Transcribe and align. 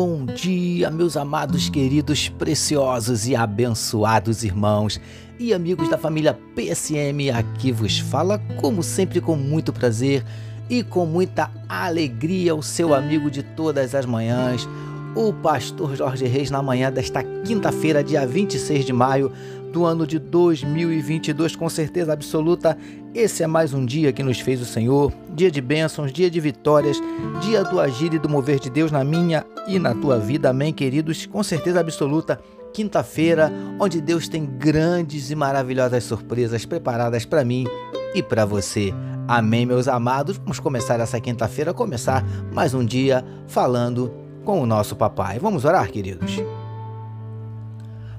Bom 0.00 0.26
dia, 0.26 0.92
meus 0.92 1.16
amados, 1.16 1.68
queridos, 1.68 2.28
preciosos 2.28 3.26
e 3.26 3.34
abençoados 3.34 4.44
irmãos 4.44 5.00
e 5.40 5.52
amigos 5.52 5.88
da 5.88 5.98
família 5.98 6.38
PSM. 6.54 7.32
Aqui 7.34 7.72
vos 7.72 7.98
fala, 7.98 8.38
como 8.60 8.80
sempre, 8.80 9.20
com 9.20 9.34
muito 9.34 9.72
prazer 9.72 10.24
e 10.70 10.84
com 10.84 11.04
muita 11.04 11.50
alegria, 11.68 12.54
o 12.54 12.62
seu 12.62 12.94
amigo 12.94 13.28
de 13.28 13.42
todas 13.42 13.92
as 13.92 14.06
manhãs, 14.06 14.68
o 15.16 15.32
pastor 15.32 15.96
Jorge 15.96 16.26
Reis, 16.26 16.48
na 16.48 16.62
manhã 16.62 16.92
desta 16.92 17.24
quinta-feira, 17.44 18.04
dia 18.04 18.24
26 18.24 18.84
de 18.84 18.92
maio 18.92 19.32
do 19.72 19.84
ano 19.84 20.06
de 20.06 20.18
2022, 20.18 21.56
com 21.56 21.68
certeza 21.68 22.12
absoluta. 22.12 22.76
Esse 23.14 23.42
é 23.42 23.46
mais 23.46 23.72
um 23.72 23.84
dia 23.84 24.12
que 24.12 24.22
nos 24.22 24.40
fez 24.40 24.60
o 24.60 24.64
Senhor, 24.64 25.12
dia 25.34 25.50
de 25.50 25.60
bênçãos, 25.60 26.12
dia 26.12 26.30
de 26.30 26.40
vitórias, 26.40 27.00
dia 27.40 27.62
do 27.64 27.80
agir 27.80 28.12
e 28.14 28.18
do 28.18 28.28
mover 28.28 28.58
de 28.58 28.70
Deus 28.70 28.90
na 28.90 29.04
minha 29.04 29.44
e 29.66 29.78
na 29.78 29.94
tua 29.94 30.18
vida. 30.18 30.50
Amém, 30.50 30.72
queridos? 30.72 31.26
Com 31.26 31.42
certeza 31.42 31.80
absoluta. 31.80 32.40
Quinta-feira, 32.72 33.52
onde 33.80 34.00
Deus 34.00 34.28
tem 34.28 34.44
grandes 34.44 35.30
e 35.30 35.34
maravilhosas 35.34 36.04
surpresas 36.04 36.64
preparadas 36.64 37.24
para 37.24 37.44
mim 37.44 37.66
e 38.14 38.22
para 38.22 38.44
você. 38.44 38.92
Amém, 39.26 39.66
meus 39.66 39.88
amados. 39.88 40.38
Vamos 40.38 40.60
começar 40.60 41.00
essa 41.00 41.20
quinta-feira, 41.20 41.74
começar 41.74 42.24
mais 42.52 42.74
um 42.74 42.84
dia 42.84 43.24
falando 43.46 44.12
com 44.44 44.62
o 44.62 44.66
nosso 44.66 44.96
papai. 44.96 45.38
Vamos 45.38 45.64
orar, 45.64 45.90
queridos. 45.90 46.40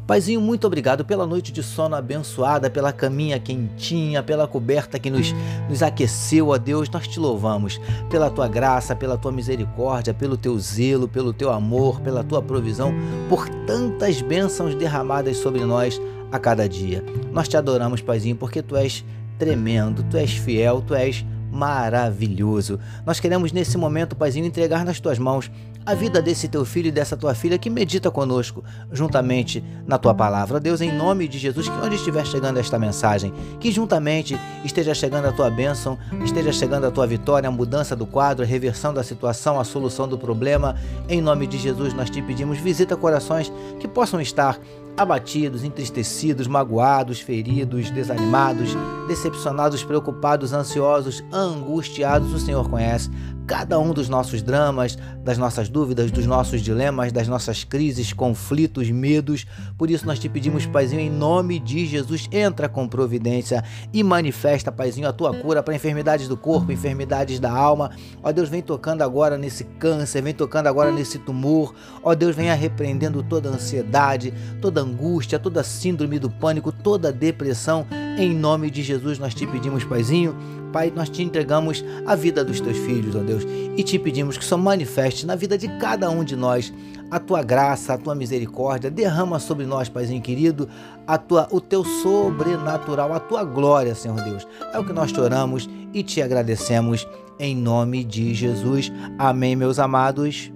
Paizinho, 0.10 0.42
muito 0.42 0.66
obrigado 0.66 1.06
pela 1.06 1.24
noite 1.28 1.52
de 1.52 1.62
sono 1.62 1.96
abençoada, 1.96 2.68
pela 2.68 2.92
caminha 2.92 3.40
quentinha, 3.40 4.24
pela 4.24 4.48
coberta 4.48 4.98
que 4.98 5.12
nos, 5.12 5.36
nos 5.70 5.84
aqueceu, 5.84 6.48
ó 6.48 6.58
Deus. 6.58 6.90
Nós 6.90 7.08
te 7.08 7.20
louvamos 7.20 7.80
pela 8.10 8.28
tua 8.28 8.48
graça, 8.48 8.96
pela 8.96 9.20
tua 9.20 9.32
misericórdia, 9.32 10.12
pelo 10.12 10.36
teu 10.36 10.58
zelo, 10.58 11.08
pelo 11.08 11.32
teu 11.32 11.52
amor, 11.52 12.02
pela 12.02 12.24
tua 12.24 12.42
provisão, 12.42 12.92
por 13.30 13.48
tantas 13.68 14.20
bênçãos 14.20 14.74
derramadas 14.74 15.38
sobre 15.38 15.64
nós 15.64 16.02
a 16.32 16.40
cada 16.40 16.68
dia. 16.68 17.06
Nós 17.32 17.48
te 17.48 17.56
adoramos, 17.56 18.02
Paizinho, 18.02 18.36
porque 18.36 18.64
tu 18.64 18.76
és 18.76 19.06
tremendo, 19.38 20.04
tu 20.10 20.18
és 20.18 20.32
fiel, 20.32 20.82
tu 20.82 20.96
és 20.96 21.23
maravilhoso. 21.52 22.80
Nós 23.06 23.20
queremos 23.20 23.52
nesse 23.52 23.78
momento, 23.78 24.16
Paizinho, 24.16 24.48
entregar 24.48 24.84
nas 24.84 25.00
tuas 25.00 25.20
mãos 25.20 25.52
a 25.90 25.95
vida 25.95 26.22
desse 26.22 26.48
teu 26.48 26.64
filho 26.64 26.90
e 26.90 26.92
dessa 26.92 27.18
tua 27.18 27.34
filha 27.34 27.58
que 27.58 27.68
medita 27.68 28.12
conosco, 28.12 28.64
juntamente 28.92 29.64
na 29.88 29.98
tua 29.98 30.14
palavra. 30.14 30.59
Deus, 30.59 30.82
em 30.82 30.95
nome 30.95 31.28
de 31.28 31.40
Jesus, 31.40 31.68
que 31.68 31.76
onde 31.78 31.95
estiver 31.95 32.23
chegando 32.28 32.59
esta 32.59 32.78
mensagem, 32.78 33.34
que 33.59 33.72
juntamente 33.72 34.40
esteja 34.64 34.94
chegando 34.94 35.26
a 35.26 35.32
tua 35.32 35.50
bênção, 35.50 35.98
esteja 36.23 36.54
chegando 36.54 36.86
a 36.86 36.92
tua 36.92 37.08
vitória, 37.08 37.50
a 37.50 37.52
mudança 37.52 37.95
do 37.95 38.06
quadro, 38.06 38.44
a 38.44 38.48
reversão 38.48 38.94
da 38.94 39.04
situação, 39.04 39.60
a 39.60 39.64
solução 39.64 40.08
do 40.08 40.16
problema. 40.16 40.76
Em 41.08 41.22
nome 41.22 41.48
de 41.48 41.58
Jesus, 41.58 41.92
nós 41.92 42.12
te 42.12 42.22
pedimos, 42.22 42.60
visita 42.60 42.95
corações 42.95 43.52
que 43.80 43.88
possam 43.88 44.22
estar 44.22 44.60
abatidos, 44.95 45.64
entristecidos, 45.64 46.45
magoados, 46.45 47.20
feridos, 47.20 47.90
desanimados, 47.90 48.76
decepcionados, 49.08 49.84
preocupados, 49.84 50.54
ansiosos, 50.54 51.23
angustiados. 51.32 52.34
O 52.34 52.40
Senhor 52.40 52.70
conhece 52.70 53.10
cada 53.50 53.80
um 53.80 53.92
dos 53.94 54.08
nossos 54.08 54.44
dramas, 54.44 54.95
das 55.23 55.36
nossas 55.36 55.67
dúvidas, 55.69 56.11
dos 56.11 56.28
nossos 56.28 56.61
dilemas, 56.61 57.11
das 57.11 57.28
nossas 57.28 57.64
crises, 57.64 58.14
conflitos, 58.14 58.92
medos. 58.92 59.47
Por 59.75 59.89
isso 59.89 60.05
nós 60.05 60.19
te 60.19 60.30
pedimos, 60.30 60.67
Paizinho, 60.67 61.02
em 61.02 61.09
nome 61.09 61.58
de 61.58 61.83
Jesus, 61.88 62.30
entra 62.32 62.70
com 62.70 62.88
providência 62.88 63.64
e 63.92 64.04
manifesta, 64.04 64.71
Paizinho, 64.71 65.08
a 65.08 65.14
tua 65.14 65.33
cura 65.33 65.64
para 65.64 65.73
enfermidades 65.73 66.27
do 66.27 66.38
corpo, 66.38 66.71
enfermidades 66.71 67.39
da 67.39 67.52
alma. 67.52 67.89
Ó 68.21 68.32
Deus, 68.32 68.49
vem 68.49 68.61
tocando 68.61 69.02
agora 69.02 69.36
nesse 69.36 69.64
câncer, 69.64 70.21
vem 70.21 70.33
tocando 70.36 70.67
agora 70.67 70.92
nesse 70.92 71.17
tumor. 71.17 71.73
Ó 72.04 72.14
Deus, 72.14 72.36
venha 72.36 72.54
repreendendo 72.54 73.23
toda 73.23 73.49
ansiedade, 73.49 74.32
toda 74.61 74.80
angústia, 74.80 75.39
toda 75.39 75.64
síndrome 75.64 76.20
do 76.20 76.30
pânico, 76.30 76.71
toda 76.71 77.11
depressão. 77.11 77.88
Em 78.20 78.36
nome 78.36 78.70
de 78.70 78.84
Jesus 78.84 79.18
nós 79.18 79.34
te 79.34 79.48
pedimos, 79.48 79.86
Paizinho, 79.86 80.36
Pai, 80.74 80.92
nós 80.94 81.08
te 81.08 81.24
entregamos 81.24 81.86
a 82.06 82.16
vida 82.16 82.44
dos 82.44 82.60
teus 82.60 82.78
filhos, 82.80 83.16
ó 83.16 83.20
Deus, 83.20 83.48
e 83.78 83.82
te 83.82 83.98
pedimos 83.98 84.38
que 84.38 84.44
só 84.44 84.58
manifeste 84.58 85.26
na 85.26 85.38
vida 85.38 85.58
de 85.58 85.70
cada 85.80 86.10
um 86.10 86.22
de 86.22 86.36
nós 86.36 86.74
a 87.10 87.18
tua 87.18 87.42
graça, 87.42 87.94
a 87.94 87.98
tua 87.98 88.14
misericórdia, 88.14 88.92
derrama 88.92 89.40
sobre 89.40 89.66
nós, 89.66 89.88
Paizinho 89.88 90.22
querido, 90.22 90.68
a 91.08 91.18
tua, 91.18 91.48
o 91.50 91.62
teu 91.62 91.86
sobrenatural, 91.86 93.14
a 93.14 93.22
tua 93.22 93.46
glória, 93.46 93.96
Senhor 93.96 94.22
Deus. 94.22 94.46
É 94.74 94.78
o 94.78 94.84
que 94.84 94.92
nós 94.92 95.14
te 95.14 95.20
oramos 95.22 95.70
e 95.94 96.04
te 96.04 96.22
agradecemos 96.22 97.08
em 97.40 97.56
nome 97.56 98.04
de 98.04 98.34
Jesus. 98.34 98.92
Amém, 99.18 99.56
meus 99.56 99.80
amados. 99.80 100.52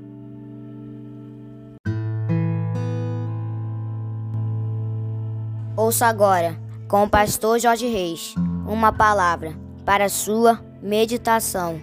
Ouça 5.77 6.07
agora, 6.07 6.61
com 6.93 7.05
o 7.05 7.09
pastor 7.09 7.59
Jorge 7.59 7.87
Reis, 7.87 8.35
uma 8.67 8.91
palavra 8.93 9.57
para 9.83 10.07
sua 10.07 10.63
meditação. 10.79 11.81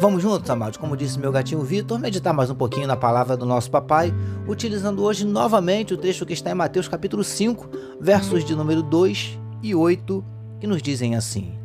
Vamos 0.00 0.22
juntos, 0.22 0.48
amados, 0.48 0.78
como 0.78 0.96
disse 0.96 1.18
meu 1.18 1.30
gatinho 1.30 1.60
Vitor, 1.60 1.98
meditar 1.98 2.32
mais 2.32 2.48
um 2.48 2.54
pouquinho 2.54 2.86
na 2.86 2.96
palavra 2.96 3.36
do 3.36 3.44
nosso 3.44 3.70
papai, 3.70 4.10
utilizando 4.48 5.04
hoje 5.04 5.26
novamente 5.26 5.92
o 5.92 5.98
trecho 5.98 6.24
que 6.24 6.32
está 6.32 6.50
em 6.50 6.54
Mateus 6.54 6.88
capítulo 6.88 7.22
5, 7.22 7.68
versos 8.00 8.42
de 8.42 8.54
número 8.54 8.82
2 8.82 9.38
e 9.62 9.74
8, 9.74 10.24
que 10.58 10.66
nos 10.66 10.80
dizem 10.80 11.14
assim: 11.14 11.58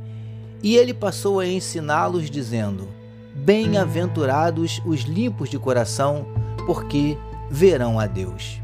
E 0.61 0.75
ele 0.75 0.93
passou 0.93 1.39
a 1.39 1.47
ensiná-los, 1.47 2.29
dizendo: 2.29 2.85
Bem-aventurados 3.33 4.81
os 4.85 5.03
limpos 5.03 5.49
de 5.49 5.57
coração, 5.57 6.25
porque 6.67 7.17
verão 7.51 7.99
a 7.99 8.07
Deus. 8.07 8.61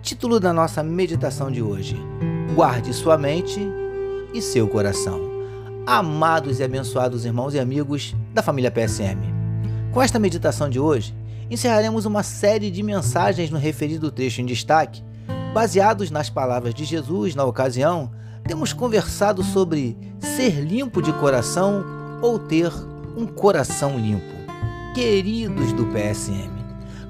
Título 0.00 0.40
da 0.40 0.50
nossa 0.50 0.82
meditação 0.82 1.50
de 1.50 1.60
hoje: 1.60 1.94
Guarde 2.54 2.94
sua 2.94 3.18
mente 3.18 3.60
e 4.32 4.40
seu 4.40 4.66
coração. 4.66 5.20
Amados 5.86 6.58
e 6.58 6.64
abençoados 6.64 7.26
irmãos 7.26 7.52
e 7.52 7.58
amigos 7.58 8.16
da 8.32 8.42
família 8.42 8.70
PSM. 8.70 9.18
Com 9.92 10.00
esta 10.00 10.18
meditação 10.18 10.70
de 10.70 10.80
hoje, 10.80 11.14
encerraremos 11.50 12.06
uma 12.06 12.22
série 12.22 12.70
de 12.70 12.82
mensagens 12.82 13.50
no 13.50 13.58
referido 13.58 14.10
trecho 14.10 14.40
em 14.40 14.46
destaque. 14.46 15.02
Baseados 15.52 16.10
nas 16.10 16.30
palavras 16.30 16.72
de 16.72 16.84
Jesus 16.84 17.34
na 17.34 17.44
ocasião, 17.44 18.10
temos 18.46 18.72
conversado 18.72 19.42
sobre 19.42 19.98
ser 20.18 20.60
limpo 20.60 21.02
de 21.02 21.12
coração 21.14 21.84
ou 22.22 22.38
ter 22.38 22.72
um 23.16 23.26
coração 23.26 23.98
limpo. 23.98 24.40
Queridos 24.94 25.72
do 25.72 25.86
PSM, 25.86 26.59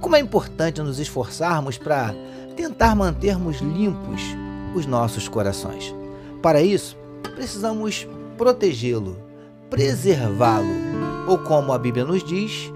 como 0.01 0.17
é 0.17 0.21
importante 0.21 0.81
nos 0.81 0.99
esforçarmos 0.99 1.77
para 1.79 2.15
tentar 2.57 2.95
mantermos 2.95 3.59
limpos 3.59 4.23
os 4.75 4.87
nossos 4.87 5.29
corações. 5.29 5.95
Para 6.43 6.63
isso, 6.63 6.97
precisamos 7.35 8.09
protegê-lo, 8.37 9.17
preservá-lo, 9.69 10.69
ou 11.29 11.39
como 11.39 11.73
a 11.73 11.79
Bíblia 11.79 12.05
nos 12.05 12.25
diz, 12.25 12.73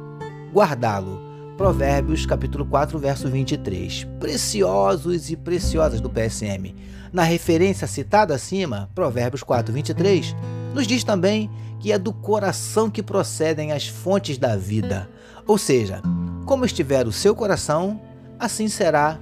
guardá-lo. 0.52 1.22
Provérbios 1.56 2.26
capítulo 2.26 2.66
4, 2.66 2.98
verso 2.98 3.28
23. 3.28 4.04
Preciosos 4.18 5.30
e 5.30 5.36
preciosas 5.36 6.00
do 6.00 6.10
PSM. 6.10 6.74
Na 7.12 7.22
referência 7.22 7.86
citada 7.86 8.34
acima, 8.34 8.90
Provérbios 8.92 9.44
4, 9.44 9.72
23, 9.72 10.34
nos 10.74 10.86
diz 10.86 11.04
também 11.04 11.48
que 11.78 11.92
é 11.92 11.98
do 11.98 12.12
coração 12.12 12.90
que 12.90 13.02
procedem 13.02 13.70
as 13.70 13.86
fontes 13.86 14.36
da 14.36 14.56
vida. 14.56 15.08
Ou 15.46 15.56
seja, 15.56 16.02
como 16.44 16.64
estiver 16.64 17.06
o 17.06 17.12
seu 17.12 17.34
coração, 17.34 18.00
assim 18.38 18.68
será 18.68 19.18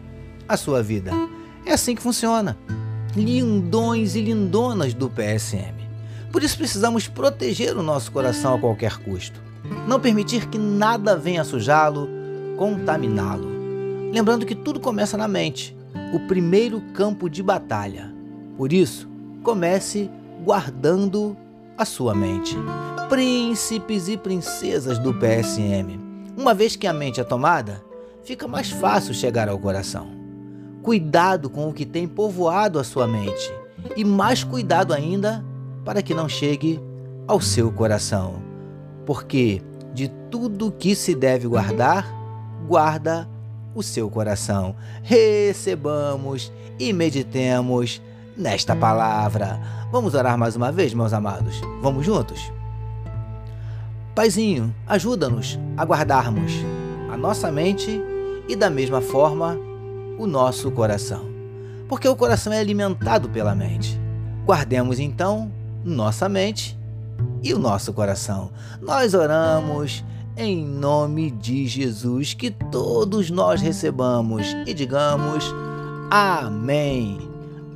a 0.49 0.57
sua 0.57 0.83
vida. 0.83 1.11
É 1.65 1.73
assim 1.73 1.95
que 1.95 2.03
funciona. 2.03 2.57
Lindões 3.15 4.15
e 4.15 4.23
lindonas 4.23 4.95
do 4.95 5.09
PSM. 5.09 5.75
Por 6.31 6.43
isso 6.43 6.57
precisamos 6.57 7.07
proteger 7.07 7.77
o 7.77 7.83
nosso 7.83 8.11
coração 8.11 8.55
a 8.55 8.59
qualquer 8.59 8.99
custo. 8.99 9.41
Não 9.87 10.01
permitir 10.01 10.49
que 10.49 10.59
nada 10.59 11.17
venha 11.17 11.45
sujá-lo, 11.45 12.09
contaminá-lo. 12.57 13.49
Lembrando 14.13 14.47
que 14.47 14.55
tudo 14.55 14.81
começa 14.81 15.17
na 15.17 15.29
mente, 15.29 15.77
o 16.13 16.21
primeiro 16.21 16.81
campo 16.95 17.29
de 17.29 17.43
batalha. 17.43 18.13
Por 18.57 18.73
isso, 18.73 19.09
comece 19.43 20.11
guardando 20.45 21.37
a 21.77 21.85
sua 21.85 22.15
mente. 22.15 22.57
Príncipes 23.09 24.09
e 24.09 24.17
princesas 24.17 24.99
do 24.99 25.15
PSM. 25.15 26.12
Uma 26.37 26.55
vez 26.55 26.77
que 26.77 26.87
a 26.87 26.93
mente 26.93 27.21
é 27.21 27.25
tomada, 27.25 27.83
fica 28.25 28.49
mais 28.49 28.71
fácil 28.71 29.13
chegar 29.13 29.49
ao 29.49 29.59
coração. 29.59 30.09
Cuidado 30.83 31.51
com 31.51 31.69
o 31.69 31.73
que 31.73 31.85
tem 31.85 32.09
povoado 32.09 32.79
a 32.79 32.85
sua 32.85 33.07
mente 33.07 33.53
e 33.97 34.05
mais 34.05 34.43
cuidado 34.43 34.95
ainda 34.95 35.45
para 35.85 36.03
que 36.03 36.15
não 36.15 36.29
chegue 36.29 36.81
ao 37.27 37.41
seu 37.41 37.71
coração. 37.71 38.43
Porque 39.05 39.63
de 39.93 40.09
tudo 40.31 40.73
que 40.73 40.95
se 40.95 41.15
deve 41.15 41.47
guardar, 41.47 42.07
guarda 42.67 43.29
o 43.75 43.83
seu 43.83 44.09
coração. 44.09 44.75
Recebamos 45.03 46.51
e 46.79 46.93
meditemos 46.93 48.01
nesta 48.37 48.75
palavra. 48.75 49.61
Vamos 49.91 50.15
orar 50.15 50.39
mais 50.39 50.57
uma 50.57 50.73
vez, 50.73 50.95
meus 50.95 51.13
amados? 51.13 51.61
Vamos 51.83 52.07
juntos? 52.07 52.51
Paizinho, 54.15 54.75
ajuda-nos 54.87 55.59
a 55.75 55.85
guardarmos 55.85 56.53
a 57.11 57.17
nossa 57.17 57.51
mente 57.51 58.01
e, 58.47 58.55
da 58.55 58.69
mesma 58.69 59.01
forma, 59.01 59.59
o 60.19 60.27
nosso 60.27 60.71
coração. 60.71 61.27
Porque 61.89 62.07
o 62.07 62.17
coração 62.17 62.53
é 62.53 62.59
alimentado 62.59 63.31
pela 63.31 63.55
mente. 63.55 63.99
Guardemos 64.45 64.99
então 64.99 65.51
nossa 65.83 66.29
mente 66.29 66.79
e 67.43 67.55
o 67.55 67.59
nosso 67.59 67.93
coração. 67.95 68.51
Nós 68.83 69.15
oramos 69.15 70.05
em 70.37 70.63
nome 70.65 71.31
de 71.31 71.67
Jesus, 71.67 72.35
que 72.35 72.51
todos 72.51 73.31
nós 73.31 73.61
recebamos 73.61 74.47
e 74.67 74.75
digamos 74.75 75.45
amém. 76.11 77.32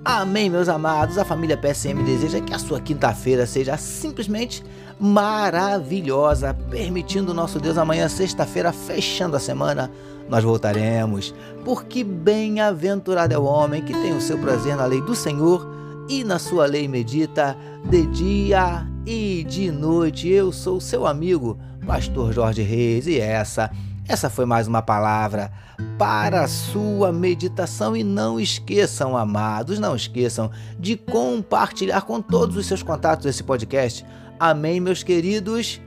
Amém, 0.08 0.49
meus 0.49 0.69
amados. 0.69 1.19
A 1.19 1.25
família 1.25 1.56
PSM 1.56 2.00
deseja 2.05 2.41
que 2.41 2.55
a 2.55 2.61
sua 2.61 2.81
quinta-feira 2.81 3.44
seja 3.44 3.76
simplesmente 3.76 4.62
maravilhosa, 5.00 6.55
permitindo 6.70 7.35
nosso 7.35 7.58
Deus 7.58 7.76
amanhã, 7.76 8.08
sexta-feira, 8.08 8.73
fechando 8.73 9.37
a 9.37 9.41
semana, 9.41 9.91
nós 10.29 10.44
voltaremos. 10.44 11.35
Porque 11.64 12.05
bem-aventurado 12.05 13.35
é 13.35 13.38
o 13.38 13.43
homem 13.43 13.82
que 13.82 13.93
tem 13.94 14.17
o 14.17 14.20
seu 14.20 14.38
prazer 14.38 14.76
na 14.76 14.87
lei 14.87 15.00
do 15.00 15.17
Senhor 15.17 15.69
e 16.08 16.23
na 16.23 16.38
sua 16.38 16.67
lei 16.67 16.87
medita 16.87 17.58
de 17.91 18.06
dia 18.06 18.87
e 19.05 19.43
de 19.43 19.73
noite. 19.73 20.29
Eu 20.29 20.53
sou 20.53 20.81
seu 20.81 21.05
amigo, 21.05 21.58
Pastor 21.85 22.32
Jorge 22.32 22.62
Reis, 22.62 23.08
e 23.08 23.19
essa 23.19 23.73
essa 24.08 24.31
foi 24.31 24.47
mais 24.47 24.69
uma 24.69 24.81
palavra 24.82 25.50
para 25.99 26.43
a 26.43 26.49
sua 26.49 27.12
meditação 27.12 27.97
e 27.97 28.05
não 28.05 28.38
esqueçam, 28.38 29.17
amados, 29.17 29.79
não 29.79 29.97
esqueçam 29.97 30.50
de 30.79 30.97
compartilhar 30.97 32.03
com 32.03 32.20
todos 32.20 32.56
os 32.56 32.67
seus 32.67 32.82
contatos 32.82 33.26
esse 33.26 33.43
podcast. 33.43 34.06
Amém, 34.38 34.81
meus 34.81 35.03
queridos. 35.03 35.81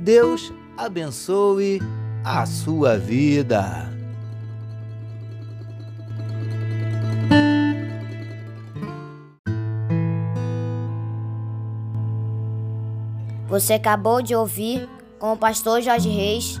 Deus 0.00 0.52
abençoe 0.76 1.80
a 2.24 2.44
sua 2.44 2.98
vida. 2.98 3.88
Você 13.46 13.74
acabou 13.74 14.22
de 14.22 14.34
ouvir 14.34 14.88
com 15.18 15.32
o 15.32 15.36
pastor 15.36 15.82
Jorge 15.82 16.08
Reis 16.08 16.60